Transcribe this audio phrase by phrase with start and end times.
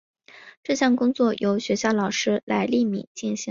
[0.63, 3.49] 这项工作由学校老师来匿名进行。